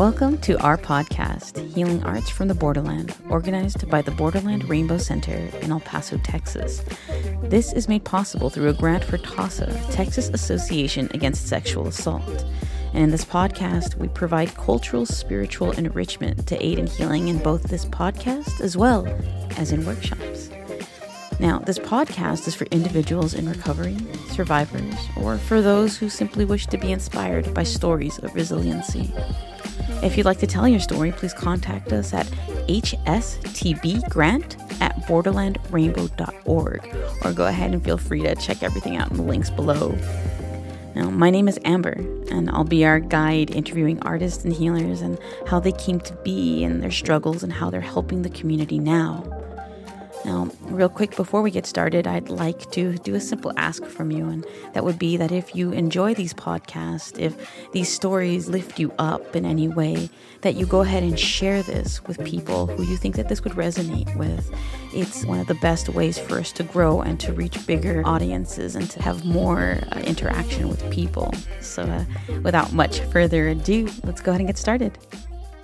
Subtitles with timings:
[0.00, 5.36] Welcome to our podcast, Healing Arts from the Borderland, organized by the Borderland Rainbow Center
[5.60, 6.82] in El Paso, Texas.
[7.42, 12.46] This is made possible through a grant for TASA, Texas Association Against Sexual Assault.
[12.94, 17.64] And in this podcast, we provide cultural, spiritual enrichment to aid in healing in both
[17.64, 19.06] this podcast as well
[19.58, 20.48] as in workshops.
[21.40, 23.98] Now, this podcast is for individuals in recovery,
[24.30, 29.12] survivors, or for those who simply wish to be inspired by stories of resiliency.
[30.02, 32.26] If you'd like to tell your story, please contact us at
[32.68, 33.20] hstbgrant
[34.80, 39.50] at borderlandrainbow.org or go ahead and feel free to check everything out in the links
[39.50, 39.94] below.
[40.94, 41.96] Now, my name is Amber,
[42.30, 46.64] and I'll be our guide interviewing artists and healers and how they came to be
[46.64, 49.39] and their struggles and how they're helping the community now.
[50.30, 54.12] Now, real quick before we get started, I'd like to do a simple ask from
[54.12, 57.34] you, and that would be that if you enjoy these podcasts, if
[57.72, 60.08] these stories lift you up in any way,
[60.42, 63.54] that you go ahead and share this with people who you think that this would
[63.54, 64.54] resonate with.
[64.94, 68.76] It's one of the best ways for us to grow and to reach bigger audiences
[68.76, 71.34] and to have more uh, interaction with people.
[71.60, 72.04] So, uh,
[72.42, 74.96] without much further ado, let's go ahead and get started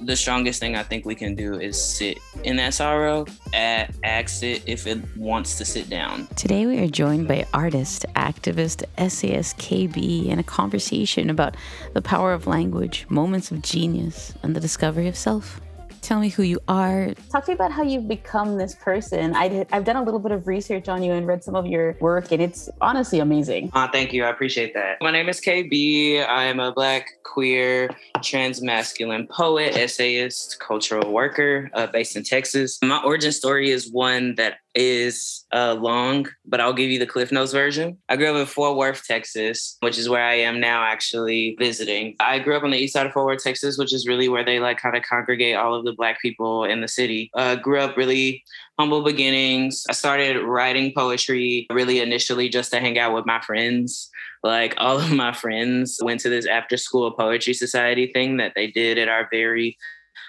[0.00, 4.62] the strongest thing I think we can do is sit in that sorrow, ask it
[4.66, 6.26] if it wants to sit down.
[6.36, 11.56] Today we are joined by artist, activist, essayist KB in a conversation about
[11.94, 15.60] the power of language, moments of genius, and the discovery of self.
[16.06, 17.12] Tell me who you are.
[17.32, 19.34] Talk to me about how you've become this person.
[19.34, 21.66] I did, I've done a little bit of research on you and read some of
[21.66, 23.72] your work, and it's honestly amazing.
[23.72, 24.22] Uh, thank you.
[24.22, 24.98] I appreciate that.
[25.00, 26.24] My name is KB.
[26.24, 27.90] I am a Black, queer,
[28.22, 32.78] trans masculine poet, essayist, cultural worker uh, based in Texas.
[32.82, 37.32] My origin story is one that is uh, long, but I'll give you the Cliff
[37.32, 37.96] Notes version.
[38.10, 42.14] I grew up in Fort Worth, Texas, which is where I am now actually visiting.
[42.20, 44.44] I grew up on the east side of Fort Worth, Texas, which is really where
[44.44, 47.30] they like kind of congregate all of the Black people in the city.
[47.34, 48.44] Uh, grew up really
[48.78, 49.84] humble beginnings.
[49.88, 54.10] I started writing poetry really initially just to hang out with my friends.
[54.42, 58.66] Like all of my friends went to this after school poetry society thing that they
[58.66, 59.78] did at our very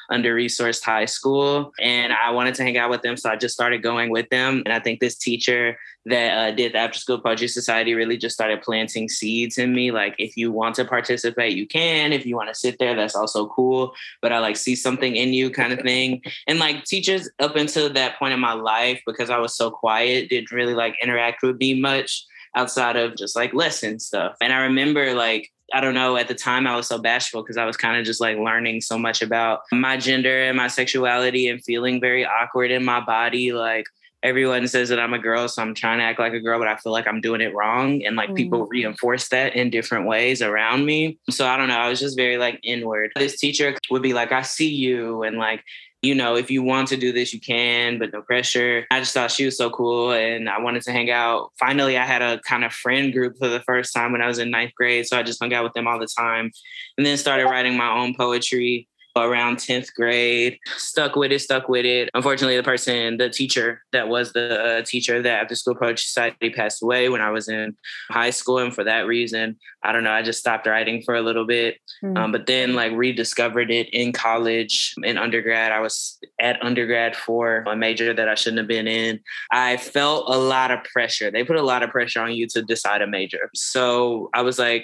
[0.09, 1.71] under resourced high school.
[1.79, 3.17] And I wanted to hang out with them.
[3.17, 4.63] So I just started going with them.
[4.65, 8.33] And I think this teacher that uh, did the After School Poetry Society really just
[8.33, 9.91] started planting seeds in me.
[9.91, 12.13] Like, if you want to participate, you can.
[12.13, 13.93] If you want to sit there, that's also cool.
[14.21, 16.21] But I like see something in you, kind of thing.
[16.47, 20.29] And like teachers up until that point in my life, because I was so quiet,
[20.29, 22.25] didn't really like interact with me much
[22.55, 24.35] outside of just like lesson stuff.
[24.41, 27.57] And I remember like I don't know, at the time I was so bashful because
[27.57, 31.49] I was kind of just like learning so much about my gender and my sexuality
[31.49, 33.51] and feeling very awkward in my body.
[33.51, 33.87] Like
[34.27, 36.67] everyone says that I'm a girl, so I'm trying to act like a girl, but
[36.67, 38.03] I feel like I'm doing it wrong.
[38.05, 38.35] And like mm.
[38.35, 41.17] people reinforce that in different ways around me.
[41.29, 41.77] So I don't know.
[41.77, 43.11] I was just very like inward.
[43.15, 45.23] This teacher would be like, I see you.
[45.23, 45.63] And like,
[46.01, 48.85] you know, if you want to do this, you can, but no pressure.
[48.91, 51.51] I just thought she was so cool and I wanted to hang out.
[51.59, 54.37] Finally, I had a kind of friend group for the first time when I was
[54.37, 55.07] in ninth grade.
[55.07, 56.51] So I just hung out with them all the time
[56.97, 58.87] and then started writing my own poetry
[59.23, 60.59] around 10th grade.
[60.77, 62.09] Stuck with it, stuck with it.
[62.13, 66.49] Unfortunately, the person, the teacher that was the uh, teacher that after school poetry society
[66.49, 67.75] passed away when I was in
[68.09, 68.59] high school.
[68.59, 71.77] And for that reason, I don't know, I just stopped writing for a little bit.
[72.03, 72.17] Mm-hmm.
[72.17, 75.71] Um, but then like rediscovered it in college, in undergrad.
[75.71, 79.19] I was at undergrad for a major that I shouldn't have been in.
[79.51, 81.31] I felt a lot of pressure.
[81.31, 83.49] They put a lot of pressure on you to decide a major.
[83.53, 84.83] So I was like,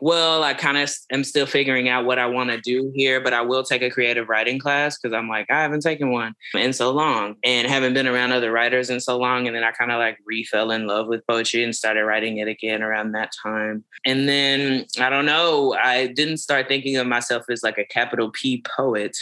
[0.00, 3.32] well, I kind of am still figuring out what I want to do here, but
[3.32, 6.72] I will take a creative writing class because I'm like, I haven't taken one in
[6.72, 9.46] so long and haven't been around other writers in so long.
[9.46, 12.48] And then I kind of like refell in love with poetry and started writing it
[12.48, 13.84] again around that time.
[14.04, 18.30] And then I don't know, I didn't start thinking of myself as like a capital
[18.30, 19.16] P poet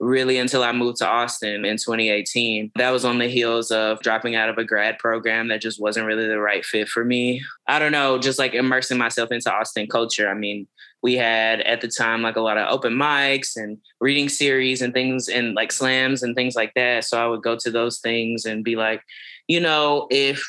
[0.00, 2.72] really until I moved to Austin in 2018.
[2.76, 6.06] That was on the heels of dropping out of a grad program that just wasn't
[6.06, 7.42] really the right fit for me.
[7.66, 10.17] I don't know, just like immersing myself into Austin culture.
[10.26, 10.66] I mean,
[11.02, 14.92] we had at the time like a lot of open mics and reading series and
[14.92, 17.04] things and like slams and things like that.
[17.04, 19.02] So I would go to those things and be like,
[19.46, 20.42] you know, if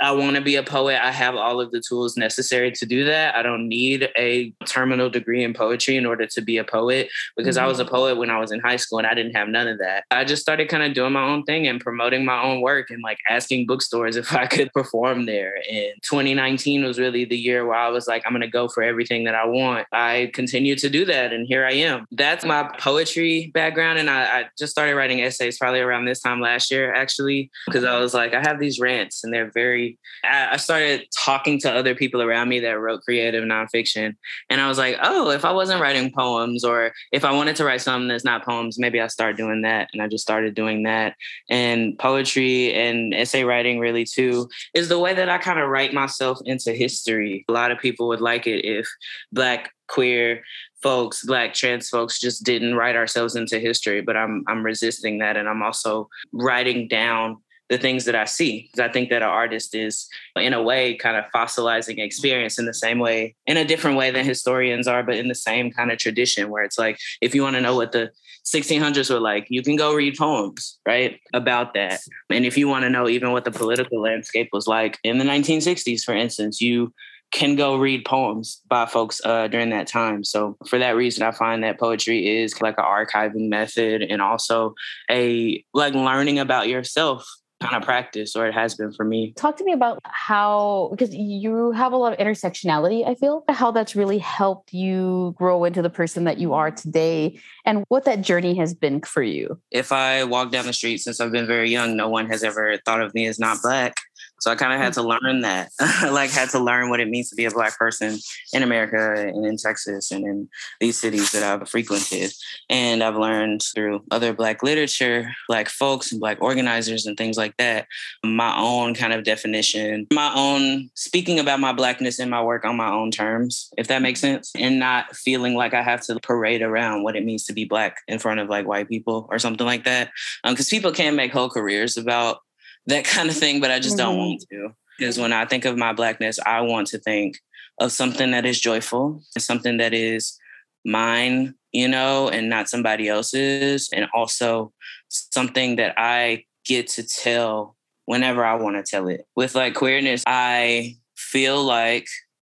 [0.00, 1.00] I want to be a poet.
[1.02, 3.34] I have all of the tools necessary to do that.
[3.34, 7.56] I don't need a terminal degree in poetry in order to be a poet because
[7.56, 7.64] mm-hmm.
[7.64, 7.94] I was a mm-hmm.
[7.94, 10.04] poet when I was in high school and I didn't have none of that.
[10.10, 13.02] I just started kind of doing my own thing and promoting my own work and
[13.02, 15.54] like asking bookstores if I could perform there.
[15.70, 18.82] And 2019 was really the year where I was like, I'm going to go for
[18.82, 19.86] everything that I want.
[19.92, 21.32] I continue to do that.
[21.32, 22.06] And here I am.
[22.10, 23.98] That's my poetry background.
[23.98, 27.84] And I, I just started writing essays probably around this time last year, actually, because
[27.84, 29.85] I was like, I have these rants and they're very
[30.24, 34.16] I started talking to other people around me that wrote creative nonfiction.
[34.50, 37.64] And I was like, oh, if I wasn't writing poems or if I wanted to
[37.64, 39.88] write something that's not poems, maybe I start doing that.
[39.92, 41.14] And I just started doing that.
[41.48, 45.92] And poetry and essay writing, really, too, is the way that I kind of write
[45.92, 47.44] myself into history.
[47.48, 48.86] A lot of people would like it if
[49.32, 50.42] Black queer
[50.82, 55.36] folks, black trans folks just didn't write ourselves into history, but I'm I'm resisting that
[55.36, 58.62] and I'm also writing down the things that I see.
[58.62, 62.66] Because I think that an artist is, in a way, kind of fossilizing experience in
[62.66, 65.90] the same way, in a different way than historians are, but in the same kind
[65.90, 68.10] of tradition where it's like, if you want to know what the
[68.44, 72.00] 1600s were like, you can go read poems, right, about that.
[72.30, 75.24] And if you want to know even what the political landscape was like in the
[75.24, 76.92] 1960s, for instance, you
[77.32, 80.22] can go read poems by folks uh, during that time.
[80.22, 84.74] So for that reason, I find that poetry is like an archiving method and also
[85.10, 87.28] a like learning about yourself
[87.60, 89.32] kind of practice or it has been for me.
[89.36, 93.70] Talk to me about how because you have a lot of intersectionality, I feel, how
[93.70, 98.22] that's really helped you grow into the person that you are today and what that
[98.22, 99.58] journey has been for you.
[99.70, 102.78] If I walk down the street since I've been very young, no one has ever
[102.84, 103.96] thought of me as not black.
[104.40, 105.70] So I kind of had to learn that,
[106.10, 108.18] like had to learn what it means to be a black person
[108.52, 110.48] in America and in Texas and in
[110.80, 112.32] these cities that I've frequented.
[112.68, 117.56] And I've learned through other black literature, black folks and black organizers and things like
[117.56, 117.86] that,
[118.24, 122.76] my own kind of definition, my own speaking about my blackness in my work on
[122.76, 126.62] my own terms, if that makes sense, and not feeling like I have to parade
[126.62, 129.66] around what it means to be black in front of like white people or something
[129.66, 130.10] like that.
[130.44, 132.40] Because um, people can make whole careers about
[132.86, 134.06] that kind of thing, but I just mm-hmm.
[134.06, 134.74] don't want to.
[134.98, 137.38] Because when I think of my blackness, I want to think
[137.78, 140.38] of something that is joyful, something that is
[140.84, 144.72] mine, you know, and not somebody else's, and also
[145.08, 149.26] something that I get to tell whenever I want to tell it.
[149.36, 152.06] With like queerness, I feel like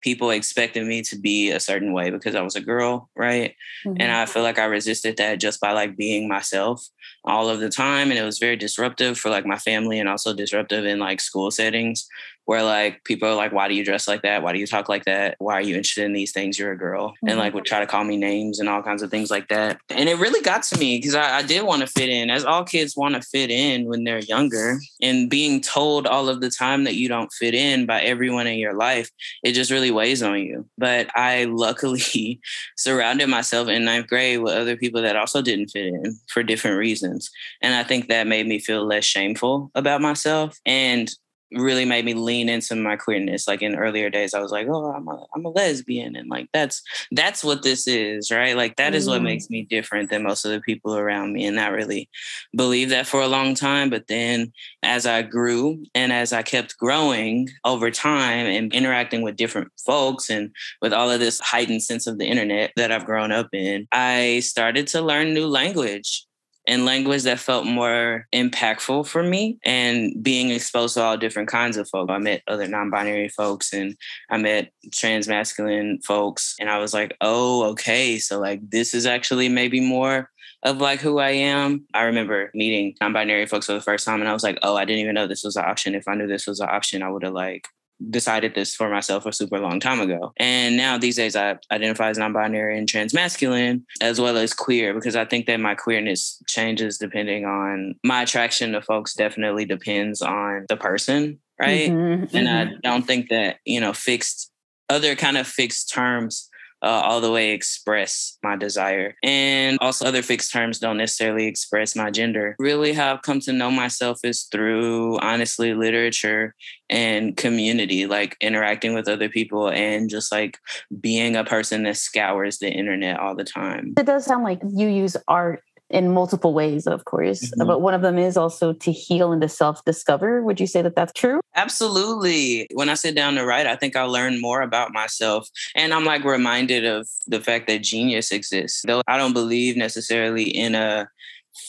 [0.04, 3.54] people expected me to be a certain way because I was a girl, right?
[3.86, 4.02] Mm-hmm.
[4.02, 6.86] And I feel like I resisted that just by like being myself
[7.24, 10.34] all of the time and it was very disruptive for like my family and also
[10.34, 12.06] disruptive in like school settings
[12.46, 14.42] where like people are like why do you dress like that?
[14.42, 15.36] Why do you talk like that?
[15.38, 16.58] Why are you interested in these things?
[16.58, 16.94] You're a girl.
[16.94, 17.28] Mm-hmm.
[17.28, 19.78] and like would try to call me names and all kinds of things like that.
[19.88, 22.44] And it really got to me because I, I did want to fit in as
[22.44, 24.78] all kids want to fit in when they're younger.
[25.02, 28.58] And being told all of the time that you don't fit in by everyone in
[28.58, 29.10] your life
[29.42, 30.66] it just really weighs on you.
[30.78, 32.40] But i luckily
[32.76, 36.78] surrounded myself in ninth grade with other people that also didn't fit in for different
[36.78, 37.30] reasons.
[37.62, 40.58] And i think that made me feel less shameful about myself.
[40.66, 41.10] And
[41.52, 43.46] really made me lean into my queerness.
[43.46, 46.48] Like in earlier days, I was like, "Oh, I'm a I'm a lesbian," and like
[46.52, 46.82] that's
[47.12, 48.56] that's what this is, right?
[48.56, 49.10] Like that is mm.
[49.10, 52.08] what makes me different than most of the people around me, and I really
[52.56, 53.90] believed that for a long time.
[53.90, 54.52] But then,
[54.82, 60.30] as I grew and as I kept growing over time and interacting with different folks,
[60.30, 60.50] and
[60.82, 64.40] with all of this heightened sense of the internet that I've grown up in, I
[64.40, 66.26] started to learn new language
[66.66, 71.76] in language that felt more impactful for me and being exposed to all different kinds
[71.76, 72.10] of folk.
[72.10, 73.96] I met other non-binary folks and
[74.30, 79.06] I met trans masculine folks and I was like, "Oh, okay, so like this is
[79.06, 80.30] actually maybe more
[80.62, 81.84] of like who I am.
[81.92, 84.84] I remember meeting non-binary folks for the first time and I was like, "Oh, I
[84.86, 85.94] didn't even know this was an option.
[85.94, 87.68] If I knew this was an option, I would have like
[88.10, 90.32] decided this for myself a super long time ago.
[90.36, 95.16] And now these days I identify as non-binary and transmasculine as well as queer because
[95.16, 100.66] I think that my queerness changes depending on my attraction to folks definitely depends on
[100.68, 101.90] the person, right?
[101.90, 102.74] Mm-hmm, and mm-hmm.
[102.74, 104.50] I don't think that, you know, fixed
[104.88, 106.50] other kind of fixed terms
[106.84, 109.14] uh, all the way express my desire.
[109.22, 112.54] And also, other fixed terms don't necessarily express my gender.
[112.58, 116.54] Really, how I've come to know myself is through, honestly, literature
[116.90, 120.58] and community, like interacting with other people and just like
[121.00, 123.94] being a person that scours the internet all the time.
[123.96, 125.62] It does sound like you use art
[125.94, 127.40] in multiple ways, of course.
[127.40, 127.66] Mm-hmm.
[127.66, 130.42] But one of them is also to heal and to self discover.
[130.42, 131.40] Would you say that that's true?
[131.54, 132.66] Absolutely.
[132.74, 135.48] When I sit down to write, I think I learn more about myself.
[135.76, 138.82] And I'm like reminded of the fact that genius exists.
[138.84, 141.08] Though I don't believe necessarily in a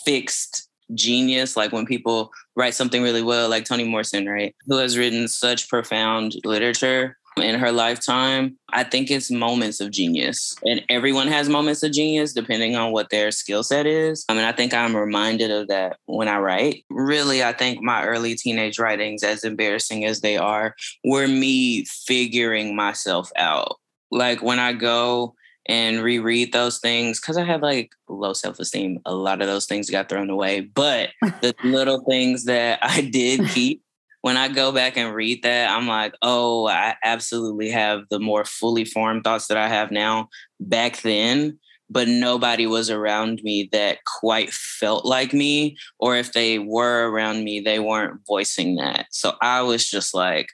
[0.03, 4.95] fixed genius like when people write something really well like toni morrison right who has
[4.99, 8.57] written such profound literature in her lifetime.
[8.71, 10.55] I think it's moments of genius.
[10.65, 14.25] And everyone has moments of genius depending on what their skill set is.
[14.29, 16.85] I mean, I think I'm reminded of that when I write.
[16.89, 22.75] Really, I think my early teenage writings, as embarrassing as they are, were me figuring
[22.75, 23.77] myself out.
[24.11, 25.35] Like when I go
[25.67, 28.99] and reread those things because I have like low self esteem.
[29.05, 31.09] A lot of those things got thrown away, but
[31.41, 33.81] the little things that I did keep
[34.25, 38.43] when I go back and read that, I'm like, oh, I absolutely have the more
[38.43, 40.29] fully formed thoughts that I have now
[40.59, 41.59] back then.
[41.91, 45.77] But nobody was around me that quite felt like me.
[45.99, 49.05] Or if they were around me, they weren't voicing that.
[49.11, 50.47] So I was just like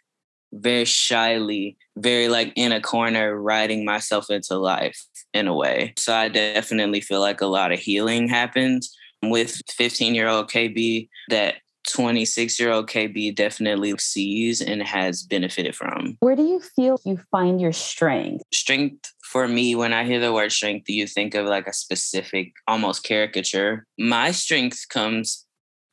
[0.52, 5.02] very shyly, very like in a corner, writing myself into life
[5.34, 5.94] in a way.
[5.98, 8.84] So I definitely feel like a lot of healing happened
[9.24, 11.56] with 15 year old KB that
[11.88, 16.18] 26 year old KB definitely sees and has benefited from.
[16.20, 18.44] Where do you feel you find your strength?
[18.54, 21.74] Strength for me, when I hear the word strength, do you think of like a
[21.74, 23.86] specific, almost caricature?
[23.98, 25.46] My strength comes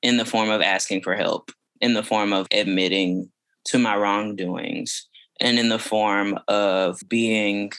[0.03, 3.31] in the form of asking for help, in the form of admitting
[3.67, 5.09] to my wrongdoings,
[5.41, 7.71] and in the form of being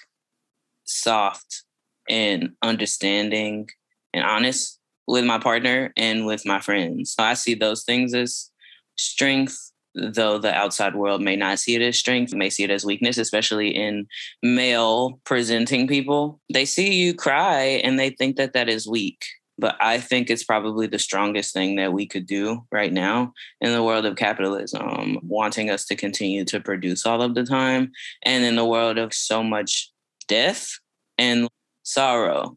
[0.86, 1.64] soft
[2.10, 3.70] and understanding
[4.14, 4.79] and honest
[5.10, 7.14] with my partner and with my friends.
[7.14, 8.52] So I see those things as
[8.96, 12.86] strength, though the outside world may not see it as strength, may see it as
[12.86, 14.06] weakness, especially in
[14.44, 16.40] male presenting people.
[16.54, 19.26] They see you cry and they think that that is weak.
[19.58, 23.74] But I think it's probably the strongest thing that we could do right now in
[23.74, 27.92] the world of capitalism, wanting us to continue to produce all of the time.
[28.24, 29.92] And in the world of so much
[30.28, 30.70] death
[31.18, 31.50] and
[31.82, 32.56] sorrow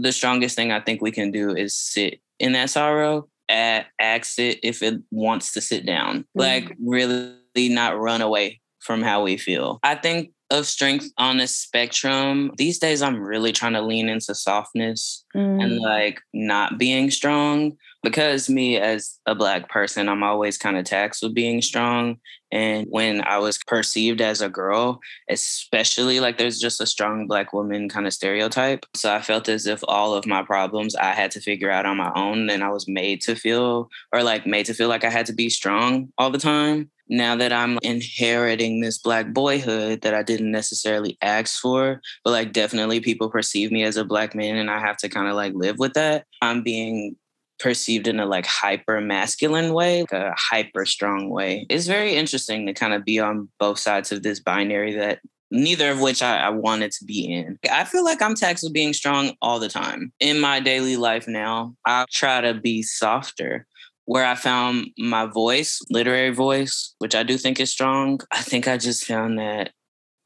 [0.00, 4.38] the strongest thing I think we can do is sit in that sorrow, at, ask
[4.38, 6.20] it if it wants to sit down.
[6.20, 6.40] Mm-hmm.
[6.40, 9.80] Like really not run away from how we feel.
[9.82, 12.52] I think of strength on a spectrum.
[12.56, 15.62] These days, I'm really trying to lean into softness mm.
[15.62, 20.84] and like not being strong because me as a black person, I'm always kind of
[20.84, 22.18] taxed with being strong.
[22.50, 27.52] And when I was perceived as a girl, especially like there's just a strong black
[27.52, 28.86] woman kind of stereotype.
[28.94, 31.98] So I felt as if all of my problems I had to figure out on
[31.98, 32.48] my own.
[32.48, 35.34] And I was made to feel, or like made to feel like I had to
[35.34, 40.50] be strong all the time now that I'm inheriting this black boyhood that I didn't
[40.50, 44.80] necessarily ask for, but like definitely people perceive me as a black man and I
[44.80, 46.26] have to kind of like live with that.
[46.42, 47.16] I'm being
[47.58, 51.66] perceived in a like hyper masculine way, like a hyper strong way.
[51.68, 55.90] It's very interesting to kind of be on both sides of this binary that neither
[55.90, 57.58] of which I, I, wanted to be in.
[57.70, 60.12] I feel like I'm taxed with being strong all the time.
[60.20, 63.66] In my daily life now, I try to be softer
[64.08, 68.20] where I found my voice, literary voice, which I do think is strong.
[68.32, 69.72] I think I just found that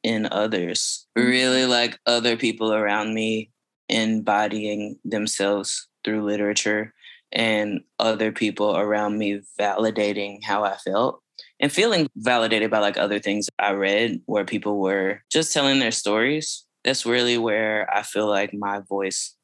[0.05, 1.29] in others, mm-hmm.
[1.29, 3.51] really like other people around me
[3.89, 6.95] embodying themselves through literature
[7.33, 11.21] and other people around me validating how I felt
[11.59, 15.91] and feeling validated by like other things I read where people were just telling their
[15.91, 16.65] stories.
[16.85, 19.35] That's really where I feel like my voice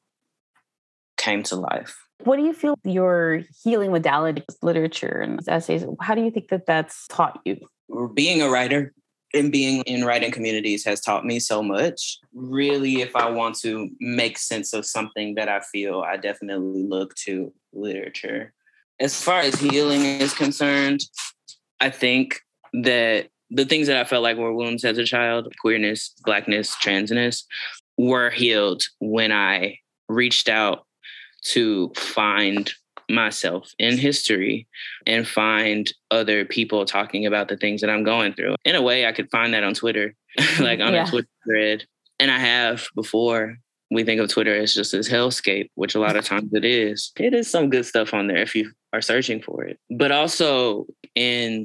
[1.16, 2.07] came to life.
[2.24, 6.48] What do you feel your healing modality, is literature and essays, how do you think
[6.48, 7.58] that that's taught you?
[8.14, 8.92] Being a writer
[9.34, 12.18] and being in writing communities has taught me so much.
[12.34, 17.14] Really, if I want to make sense of something that I feel, I definitely look
[17.26, 18.52] to literature.
[19.00, 21.00] As far as healing is concerned,
[21.80, 22.40] I think
[22.72, 27.44] that the things that I felt like were wounds as a child, queerness, blackness, transness,
[27.96, 30.84] were healed when I reached out
[31.44, 32.72] to find
[33.10, 34.66] myself in history
[35.06, 38.54] and find other people talking about the things that I'm going through.
[38.64, 40.14] In a way, I could find that on Twitter,
[40.60, 41.04] like on yeah.
[41.04, 41.84] a Twitter thread.
[42.18, 43.56] And I have before.
[43.90, 47.10] We think of Twitter as just this hellscape, which a lot of times it is.
[47.18, 49.78] It is some good stuff on there if you are searching for it.
[49.88, 51.64] But also in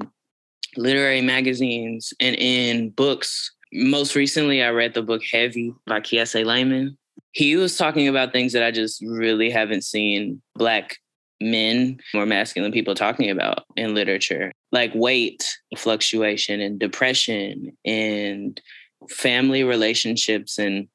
[0.78, 3.52] literary magazines and in books.
[3.74, 6.98] Most recently, I read the book Heavy by Kiese Laymon
[7.34, 10.98] he was talking about things that I just really haven't seen black
[11.42, 15.44] men or masculine people talking about in literature, like weight
[15.76, 18.62] fluctuation and depression and
[19.10, 20.88] family relationships and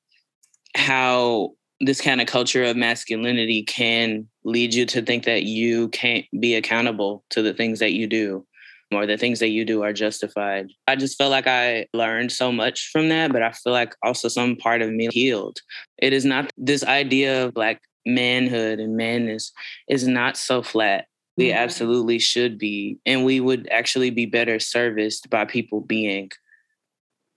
[0.76, 6.24] how this kind of culture of masculinity can lead you to think that you can't
[6.40, 8.46] be accountable to the things that you do
[8.92, 10.70] or the things that you do are justified.
[10.86, 14.28] I just felt like I learned so much from that, but I feel like also
[14.28, 15.58] some part of me healed.
[15.98, 19.52] It is not this idea of like manhood and manness
[19.88, 21.06] is not so flat.
[21.36, 21.58] We mm-hmm.
[21.58, 26.30] absolutely should be, and we would actually be better serviced by people being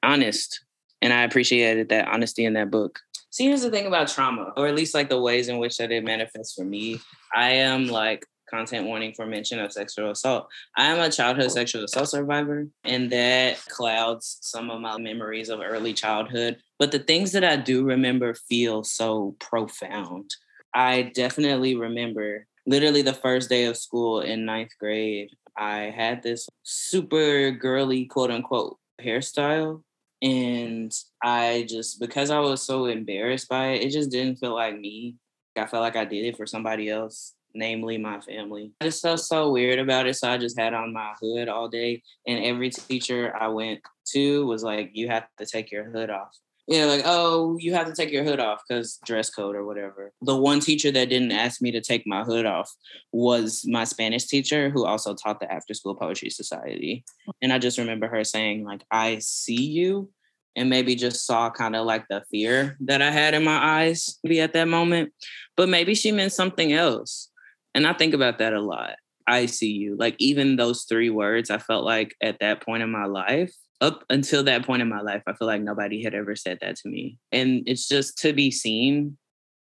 [0.01, 0.63] honest.
[1.01, 3.00] And I appreciated that honesty in that book.
[3.29, 5.91] See, here's the thing about trauma, or at least like the ways in which that
[5.91, 7.00] it manifests for me.
[7.34, 10.48] I am like content warning for mention of sexual assault.
[10.75, 15.62] I am a childhood sexual assault survivor, and that clouds some of my memories of
[15.62, 16.58] early childhood.
[16.77, 20.29] But the things that I do remember feel so profound.
[20.74, 25.29] I definitely remember literally the first day of school in ninth grade.
[25.58, 29.81] I had this super girly quote unquote hairstyle.
[30.22, 30.93] And
[31.24, 35.15] I just, because I was so embarrassed by it, it just didn't feel like me.
[35.58, 38.72] I felt like I did it for somebody else, namely my family.
[38.81, 40.15] I just felt so weird about it.
[40.15, 42.03] So I just had on my hood all day.
[42.27, 43.81] And every teacher I went
[44.13, 46.38] to was like, you have to take your hood off
[46.72, 50.13] yeah, like, oh, you have to take your hood off because dress code or whatever.
[50.22, 52.72] The one teacher that didn't ask me to take my hood off
[53.12, 57.03] was my Spanish teacher who also taught the after school poetry society.
[57.41, 60.10] And I just remember her saying, like, I see you.
[60.55, 64.20] And maybe just saw kind of like the fear that I had in my eyes
[64.22, 65.13] maybe at that moment.
[65.55, 67.30] But maybe she meant something else.
[67.73, 68.95] And I think about that a lot.
[69.27, 69.95] I see you.
[69.97, 74.03] Like even those three words, I felt like at that point in my life, up
[74.09, 76.89] until that point in my life, I feel like nobody had ever said that to
[76.89, 77.17] me.
[77.31, 79.17] And it's just to be seen,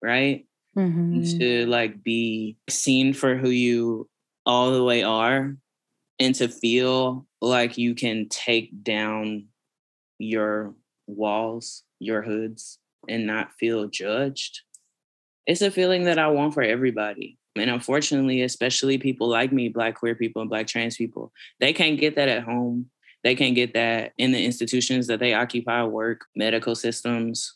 [0.02, 0.46] right?
[0.76, 1.38] Mm-hmm.
[1.38, 4.08] To like be seen for who you
[4.46, 5.56] all the way are
[6.18, 9.46] and to feel like you can take down
[10.18, 10.74] your
[11.06, 12.78] walls, your hoods,
[13.08, 14.62] and not feel judged.
[15.46, 17.38] It's a feeling that I want for everybody.
[17.60, 21.98] And unfortunately, especially people like me, Black queer people and Black trans people, they can't
[21.98, 22.90] get that at home.
[23.24, 27.54] They can't get that in the institutions that they occupy, work, medical systems.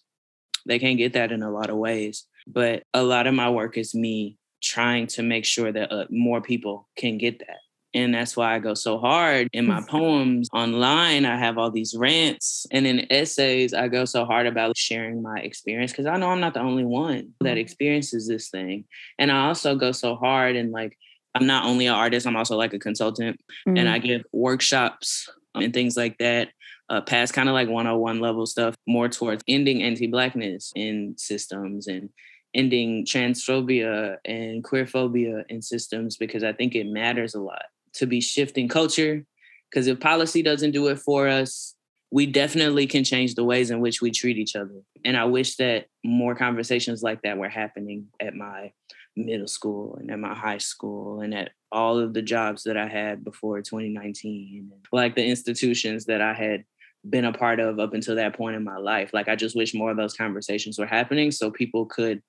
[0.66, 2.26] They can't get that in a lot of ways.
[2.46, 6.40] But a lot of my work is me trying to make sure that uh, more
[6.40, 7.58] people can get that.
[7.94, 11.24] And that's why I go so hard in my poems online.
[11.24, 12.66] I have all these rants.
[12.70, 16.40] And in essays, I go so hard about sharing my experience because I know I'm
[16.40, 17.58] not the only one that mm-hmm.
[17.58, 18.84] experiences this thing.
[19.18, 20.96] And I also go so hard and like,
[21.34, 23.40] I'm not only an artist, I'm also like a consultant.
[23.66, 23.76] Mm-hmm.
[23.76, 26.48] And I give workshops and things like that.
[26.88, 32.10] Uh, past kind of like 101 level stuff, more towards ending anti-blackness in systems and
[32.54, 37.62] ending transphobia and queerphobia in systems because I think it matters a lot
[37.94, 39.24] to be shifting culture.
[39.70, 41.74] Because if policy doesn't do it for us,
[42.10, 44.82] we definitely can change the ways in which we treat each other.
[45.04, 48.72] And I wish that more conversations like that were happening at my
[49.16, 52.86] middle school and at my high school and at all of the jobs that I
[52.86, 56.64] had before 2019, like the institutions that I had
[57.08, 59.10] been a part of up until that point in my life.
[59.12, 62.22] Like I just wish more of those conversations were happening so people could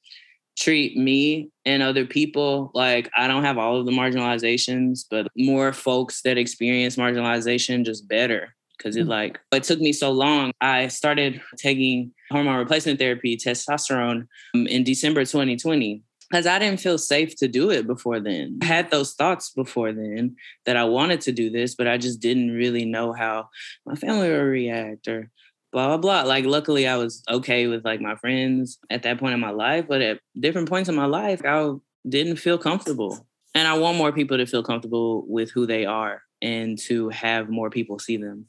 [0.58, 5.74] treat me and other people like I don't have all of the marginalizations, but more
[5.74, 8.56] folks that experience marginalization just better.
[8.82, 9.10] Cause it mm.
[9.10, 10.52] like it took me so long.
[10.60, 16.98] I started taking hormone replacement therapy, testosterone, um, in December 2020 because I didn't feel
[16.98, 18.58] safe to do it before then.
[18.64, 20.36] I had those thoughts before then
[20.66, 23.50] that I wanted to do this, but I just didn't really know how
[23.86, 25.30] my family would react or
[25.74, 26.22] blah blah blah.
[26.22, 29.86] Like luckily I was okay with like my friends at that point in my life,
[29.90, 31.74] but at different points in my life, I
[32.08, 33.28] didn't feel comfortable.
[33.56, 37.50] And I want more people to feel comfortable with who they are and to have
[37.50, 38.46] more people see them.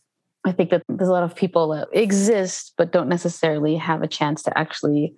[0.47, 4.07] I think that there's a lot of people that exist but don't necessarily have a
[4.07, 5.15] chance to actually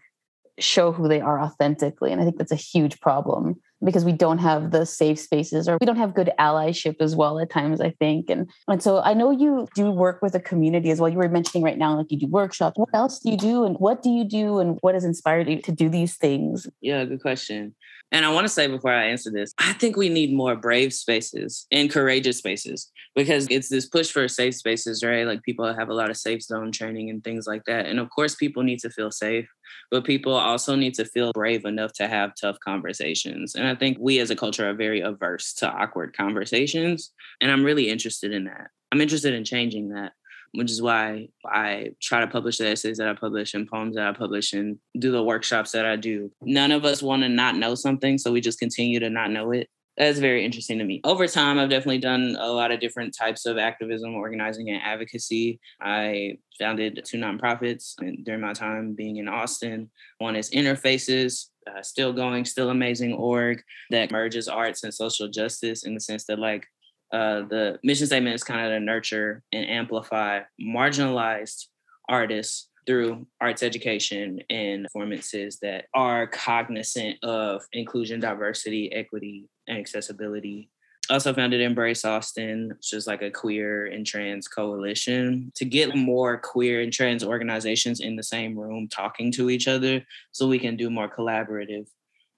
[0.59, 2.13] show who they are authentically.
[2.13, 5.79] And I think that's a huge problem because we don't have the safe spaces or
[5.81, 8.31] we don't have good allyship as well at times, I think.
[8.31, 11.11] And and so I know you do work with a community as well.
[11.11, 12.79] You were mentioning right now, like you do workshops.
[12.79, 15.61] What else do you do and what do you do and what has inspired you
[15.63, 16.67] to do these things?
[16.81, 17.75] Yeah, good question.
[18.13, 20.93] And I want to say before I answer this, I think we need more brave
[20.93, 25.27] spaces and courageous spaces because it's this push for safe spaces, right?
[25.27, 27.87] Like people have a lot of safe zone training and things like that.
[27.87, 29.49] And of course, people need to feel safe,
[29.91, 33.55] but people also need to feel brave enough to have tough conversations.
[33.55, 37.13] And I think we as a culture are very averse to awkward conversations.
[37.41, 38.69] And I'm really interested in that.
[38.93, 40.13] I'm interested in changing that
[40.57, 44.07] which is why I try to publish the essays that I publish and poems that
[44.07, 46.31] I publish and do the workshops that I do.
[46.43, 49.53] None of us want to not know something, so we just continue to not know
[49.53, 49.69] it.
[49.97, 51.01] That's very interesting to me.
[51.05, 55.59] Over time, I've definitely done a lot of different types of activism, organizing, and advocacy.
[55.81, 59.91] I founded two nonprofits during my time being in Austin.
[60.19, 65.85] One is Interfaces, uh, still going, still amazing org that merges arts and social justice
[65.85, 66.67] in the sense that like
[67.13, 71.67] uh, the mission statement is kind of to nurture and amplify marginalized
[72.09, 80.71] artists through arts education and performances that are cognizant of inclusion, diversity, equity, and accessibility.
[81.09, 86.37] Also founded Embrace Austin, which is like a queer and trans coalition to get more
[86.39, 90.77] queer and trans organizations in the same room talking to each other so we can
[90.77, 91.87] do more collaborative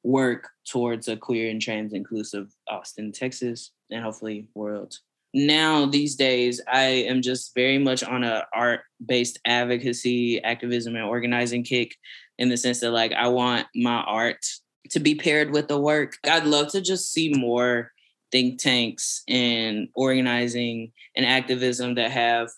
[0.03, 4.95] work towards a queer and trans inclusive Austin, Texas, and hopefully world.
[5.35, 11.05] Now these days, I am just very much on a art based advocacy, activism, and
[11.05, 11.95] organizing kick
[12.38, 14.45] in the sense that like I want my art
[14.91, 16.17] to be paired with the work.
[16.25, 17.93] I'd love to just see more
[18.31, 22.51] think tanks and organizing and activism that have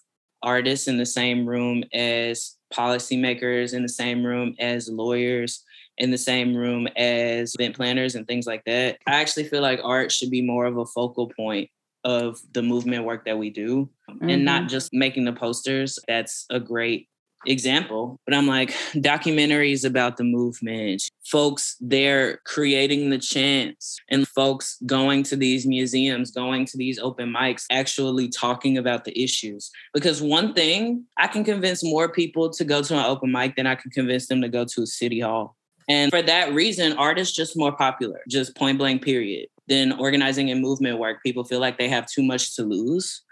[0.42, 5.64] artists in the same room as policymakers in the same room as lawyers
[5.98, 8.98] in the same room as event planners and things like that.
[9.06, 11.68] I actually feel like art should be more of a focal point
[12.04, 14.30] of the movement work that we do mm-hmm.
[14.30, 14.68] and not mm-hmm.
[14.68, 15.98] just making the posters.
[16.08, 17.09] That's a great
[17.46, 18.18] example.
[18.26, 25.22] But I'm like, documentaries about the movement, folks there creating the chance and folks going
[25.24, 29.70] to these museums, going to these open mics, actually talking about the issues.
[29.94, 33.66] Because one thing, I can convince more people to go to an open mic than
[33.66, 35.56] I can convince them to go to a city hall.
[35.88, 39.48] And for that reason, art is just more popular, just point blank, period.
[39.68, 41.22] Than organizing and movement work.
[41.22, 43.22] People feel like they have too much to lose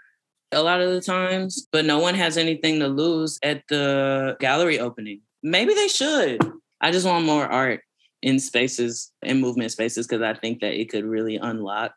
[0.51, 4.79] a lot of the times, but no one has anything to lose at the gallery
[4.79, 5.21] opening.
[5.43, 6.41] Maybe they should.
[6.81, 7.81] I just want more art
[8.21, 11.93] in spaces in movement spaces because I think that it could really unlock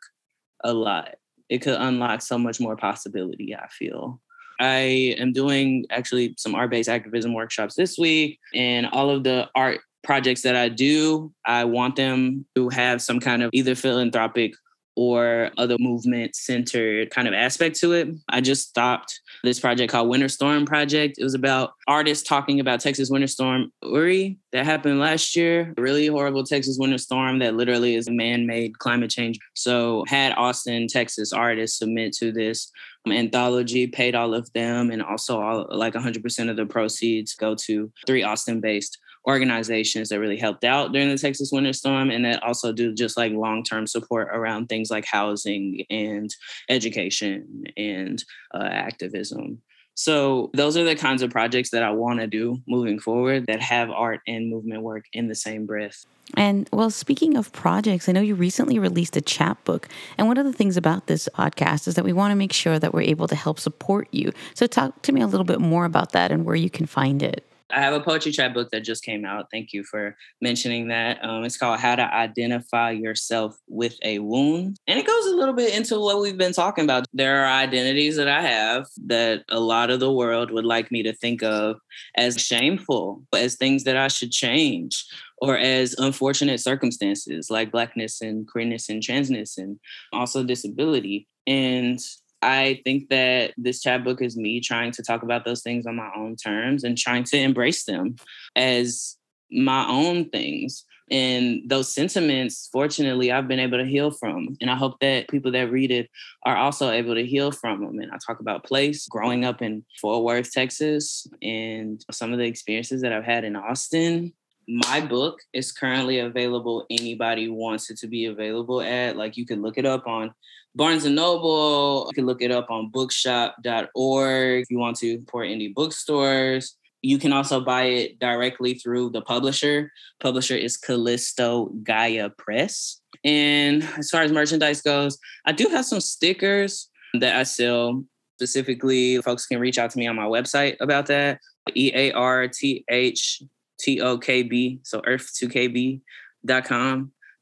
[0.63, 1.15] a lot.
[1.49, 4.21] It could unlock so much more possibility, I feel.
[4.59, 9.49] I am doing actually some art based activism workshops this week, and all of the
[9.55, 14.53] art projects that I do, I want them to have some kind of either philanthropic
[14.95, 18.09] or other movement centered kind of aspect to it.
[18.29, 21.17] I just stopped this project called Winter Storm Project.
[21.17, 25.73] It was about artists talking about Texas winter storm Uri that happened last year.
[25.77, 29.39] Really horrible Texas winter storm that literally is a man-made climate change.
[29.55, 32.71] So had Austin, Texas artists submit to this
[33.07, 37.91] anthology, paid all of them, and also all like 100% of the proceeds go to
[38.07, 42.71] three Austin-based organizations that really helped out during the Texas winter storm and that also
[42.71, 46.33] do just like long term support around things like housing and
[46.69, 49.61] education and uh, activism.
[49.95, 53.61] So, those are the kinds of projects that I want to do moving forward that
[53.61, 56.05] have art and movement work in the same breath.
[56.35, 59.87] And well, speaking of projects, I know you recently released a chapbook.
[60.17, 62.79] And one of the things about this podcast is that we want to make sure
[62.79, 64.31] that we're able to help support you.
[64.55, 67.21] So, talk to me a little bit more about that and where you can find
[67.21, 67.45] it.
[67.73, 69.47] I have a poetry chapbook that just came out.
[69.51, 71.23] Thank you for mentioning that.
[71.23, 74.77] Um, it's called How to Identify Yourself with a Wound.
[74.87, 77.05] And it goes a little bit into what we've been talking about.
[77.13, 81.03] There are identities that I have that a lot of the world would like me
[81.03, 81.77] to think of
[82.15, 85.05] as shameful, as things that I should change,
[85.39, 89.79] or as unfortunate circumstances like Blackness and queerness and transness and
[90.11, 91.27] also disability.
[91.47, 91.99] And
[92.43, 96.11] I think that this chapbook is me trying to talk about those things on my
[96.15, 98.17] own terms and trying to embrace them
[98.55, 99.17] as
[99.51, 100.85] my own things.
[101.11, 104.57] And those sentiments, fortunately, I've been able to heal from.
[104.61, 106.09] And I hope that people that read it
[106.43, 107.99] are also able to heal from them.
[107.99, 112.45] And I talk about place, growing up in Fort Worth, Texas, and some of the
[112.45, 114.33] experiences that I've had in Austin.
[114.67, 116.85] My book is currently available.
[116.89, 120.33] Anybody wants it to be available at, like, you can look it up on
[120.75, 122.07] Barnes and Noble.
[122.09, 126.75] You can look it up on bookshop.org if you want to support indie bookstores.
[127.01, 129.91] You can also buy it directly through the publisher.
[130.21, 133.01] Publisher is Kallisto Gaia Press.
[133.25, 138.03] And as far as merchandise goes, I do have some stickers that I sell.
[138.37, 141.39] Specifically, folks can reach out to me on my website about that.
[141.75, 143.43] E A R T H
[143.79, 146.01] T O K B, so earthtokb.com.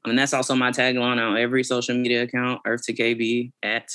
[0.05, 3.89] And that's also my tagline on every social media account, Earth to KB at.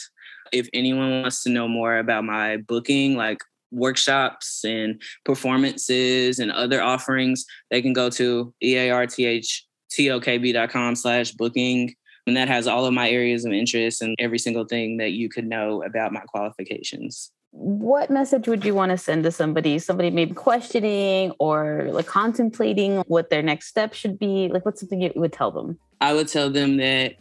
[0.53, 3.41] If anyone wants to know more about my booking, like
[3.73, 11.97] workshops and performances and other offerings, they can go to earthtokb.com slash booking.
[12.29, 15.29] And that has all of my areas of interest and every single thing that you
[15.29, 19.79] could know about my qualifications what message would you want to send to somebody?
[19.79, 24.49] Somebody maybe questioning or like contemplating what their next step should be?
[24.49, 25.79] Like what's something you would tell them?
[26.01, 27.17] I would tell them that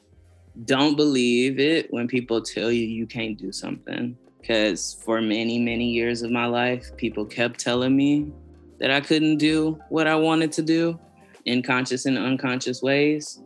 [0.65, 4.17] don't believe it when people tell you you can't do something.
[4.41, 8.31] Because for many many years of my life people kept telling me
[8.79, 10.99] that i couldn't do what i wanted to do
[11.45, 13.41] in conscious and unconscious ways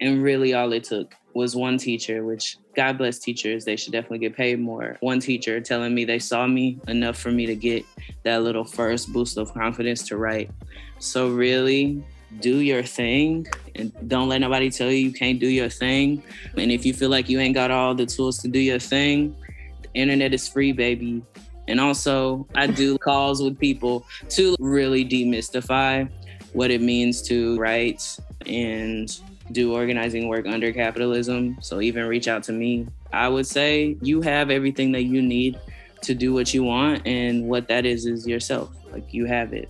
[0.00, 4.20] and really all it took was one teacher, which God bless teachers, they should definitely
[4.20, 4.96] get paid more.
[5.00, 7.84] One teacher telling me they saw me enough for me to get
[8.22, 10.50] that little first boost of confidence to write.
[10.98, 12.02] So, really,
[12.40, 16.22] do your thing and don't let nobody tell you you can't do your thing.
[16.56, 19.36] And if you feel like you ain't got all the tools to do your thing,
[19.82, 21.22] the internet is free, baby.
[21.68, 26.08] And also, I do calls with people to really demystify
[26.54, 29.20] what it means to write and
[29.52, 31.56] do organizing work under capitalism.
[31.60, 32.86] So even reach out to me.
[33.12, 35.58] I would say you have everything that you need
[36.02, 38.70] to do what you want, and what that is is yourself.
[38.92, 39.68] Like you have it.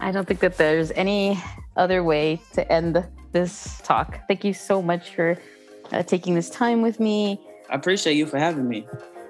[0.00, 1.38] I don't think that there's any
[1.76, 4.20] other way to end this talk.
[4.28, 5.38] Thank you so much for
[5.92, 7.40] uh, taking this time with me.
[7.70, 8.86] I appreciate you for having me.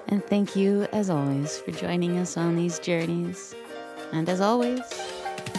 [0.09, 3.55] And thank you, as always, for joining us on these journeys.
[4.13, 4.83] And as always,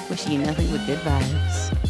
[0.10, 1.87] wishing you nothing but good vibes.